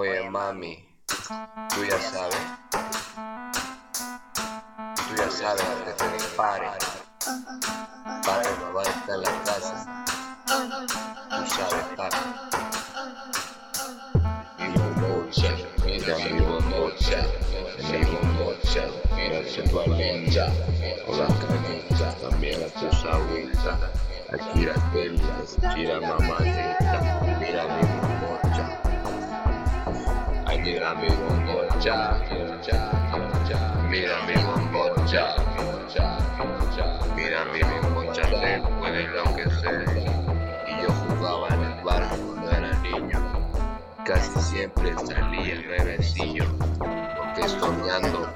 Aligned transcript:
Oye 0.00 0.30
mami, 0.30 0.82
tú 1.06 1.84
ya 1.84 2.00
sabes, 2.00 2.40
tú 4.96 5.14
ya 5.14 5.30
sabes 5.30 5.62
que 5.84 5.92
te 5.92 6.12
dispare, 6.14 6.68
padre 8.24 8.50
mamá 8.62 8.82
está 8.82 9.14
en 9.14 9.20
la 9.20 9.42
casa, 9.44 10.04
tú 11.28 11.46
sabes 11.54 11.84
papi. 11.98 12.16
Mi 14.58 14.68
bombocha, 14.72 15.50
mira 15.84 16.16
mi 16.16 16.40
bombocha, 16.40 17.20
mi 17.92 18.00
bombocha, 18.06 18.84
mira 19.14 19.40
su 19.50 19.60
linda, 19.92 20.46
con 21.04 21.18
la 21.18 21.26
canita, 21.26 22.14
también 22.22 22.62
a 22.62 22.68
tus 22.80 23.04
agüitas, 23.04 23.78
aquí 24.32 24.64
la 24.64 24.74
tela, 24.94 25.74
tira 25.74 26.00
mamadita, 26.00 27.20
mira 27.38 27.64
mi. 27.64 27.99
Mira 30.62 30.94
mi 30.94 31.08
bombocha, 31.08 32.16
mira 33.88 34.16
mi 34.26 34.34
bombocha, 34.34 35.16
mira 37.16 37.44
mi 37.46 37.60
bombocha, 37.62 38.22
se 38.24 38.62
puede 38.78 39.04
enloquecer. 39.04 39.84
Y 40.68 40.82
yo 40.82 40.88
jugaba 40.92 41.48
en 41.48 41.62
el 41.62 41.84
barrio 41.84 42.26
cuando 42.26 42.50
era 42.50 42.72
niño, 42.80 43.18
casi 44.04 44.38
siempre 44.40 44.94
salía 44.98 45.62
revecillo, 45.66 46.44
porque 46.78 47.48
soñando 47.48 48.28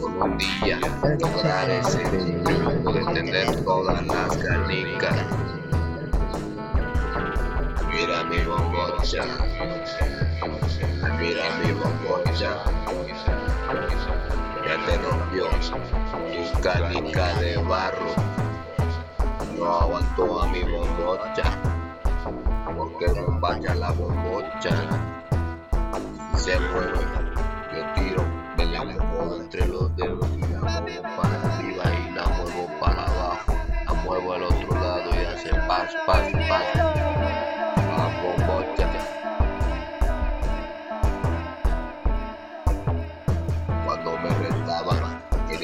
con 0.00 0.22
un 0.22 0.38
día 0.38 0.78
lograr 1.20 1.70
ese 1.70 1.98
triunfo 1.98 2.92
de 2.92 3.04
tener 3.12 3.64
todas 3.64 4.06
las 4.06 4.36
canicas. 4.38 5.16
Mira 7.90 8.24
mi 8.24 8.38
bombocha. 8.44 9.24
Mira 11.18 11.55
tu 15.60 16.60
canica 16.60 17.34
de 17.40 17.56
barro. 17.56 18.14
No 19.58 19.80
aguantó 19.80 20.42
a 20.42 20.46
mi 20.48 20.62
bombocha, 20.62 21.44
porque 22.76 23.06
bombacha 23.20 23.74
la 23.74 23.90
bombocha. 23.92 24.70
Se 26.36 26.60
mueve, 26.60 26.98
yo 27.72 27.94
tiro, 27.94 28.24
me 28.56 28.66
la 28.66 28.84
muevo 28.84 29.36
entre 29.40 29.66
los 29.66 29.96
dedos 29.96 30.28
y 30.36 30.40
la 30.40 30.60
muevo 30.60 31.02
para 31.16 31.56
arriba 31.56 31.84
y 31.84 32.14
la 32.14 32.26
muevo 32.28 32.70
para 32.80 33.02
abajo. 33.04 33.54
La 33.86 33.92
muevo 33.94 34.32
al 34.34 34.42
otro 34.42 34.74
lado 34.74 35.10
y 35.10 35.24
hace 35.24 35.50
paz, 35.66 35.90
paz, 36.06 36.32
paz. 36.48 36.95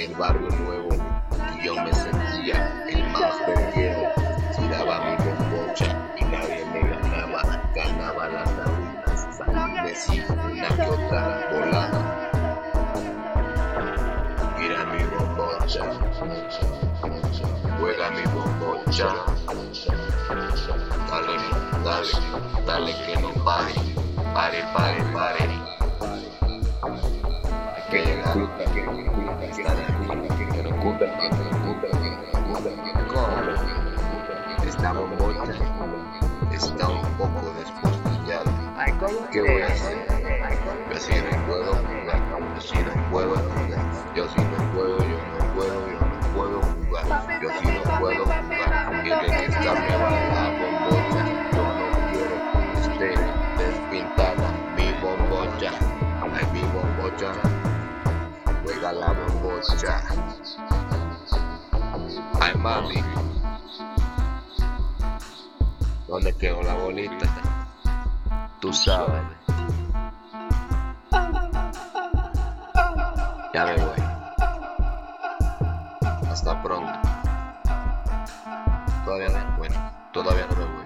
El 0.04 0.14
barrio 0.16 0.48
nuevo 0.48 0.88
y 1.60 1.64
yo 1.64 1.74
me 1.76 1.92
sentía 1.92 2.84
el 2.88 3.08
más 3.10 3.34
perdido. 3.46 4.08
Tiraba 4.56 5.00
mi 5.04 5.16
bombocha 5.24 5.96
y 6.16 6.24
nadie 6.24 6.64
me 6.72 6.80
ganaba, 6.80 7.62
ganaba 7.74 8.28
las 8.28 8.50
tablitas, 8.56 9.36
salí 9.36 10.24
una 10.50 10.68
que 10.68 10.82
otra 10.82 11.50
volada. 11.52 12.00
Mira 14.58 14.84
mi 14.86 15.04
bombocha, 15.04 15.84
juega 17.78 18.10
mi 18.10 18.22
bombocha. 18.32 19.08
Dale, 21.10 21.36
dale, 21.84 22.12
dale 22.66 22.92
que 23.06 23.20
no 23.20 23.30
pare, 23.44 23.74
pare, 24.34 24.64
pare, 24.74 25.02
pare 25.12 25.61
oculta, 31.04 31.88
Esta 34.64 34.92
bombocha 34.92 35.54
está 36.52 36.88
un 36.88 37.02
poco 37.18 37.52
despostillada. 37.58 38.52
¿Qué 39.32 39.40
voy 39.42 39.62
a 39.62 39.66
hacer? 39.66 40.06
Yo 40.92 40.98
si 41.00 41.12
no 41.12 41.46
puedo 41.46 41.74
jugar, 41.74 42.20
yo 42.54 42.60
si 42.60 42.78
no 42.78 43.10
puedo 43.10 43.34
jugar, 43.34 44.14
yo 44.14 44.28
si 44.28 44.40
no 44.40 44.72
puedo, 44.72 44.98
yo 44.98 45.18
no 45.38 45.54
puedo, 45.54 45.88
yo 45.88 45.98
no 45.98 46.20
puedo 46.34 46.60
jugar, 46.62 47.40
yo 47.42 47.48
si 47.60 47.66
no 47.66 47.82
puedo 47.98 48.24
jugar, 48.24 49.02
tiene 49.02 49.26
que 49.26 49.44
estarme 49.46 49.88
la 49.88 50.44
bombocha, 50.58 51.22
yo 51.52 51.64
no 51.78 51.86
quiero 52.12 52.36
que 52.98 53.10
esté 53.10 53.10
despintada 53.58 54.48
mi 54.76 54.86
bombocha, 55.00 55.72
ay 56.22 56.46
mi 56.52 56.62
bombocha 56.62 57.62
juega 58.64 58.92
la 58.92 59.12
bombocha 59.12 61.01
mami. 62.62 63.02
¿Dónde 66.06 66.32
quedó 66.36 66.62
la 66.62 66.74
bolita? 66.74 67.26
Tú 68.60 68.72
sabes. 68.72 69.22
Ya 73.52 73.64
me 73.66 73.76
voy. 73.76 74.02
Hasta 76.30 76.62
pronto. 76.62 76.92
Todavía 79.04 79.28
no, 79.28 79.58
bueno, 79.58 79.92
todavía 80.12 80.46
no 80.46 80.56
me 80.56 80.64
voy. 80.64 80.81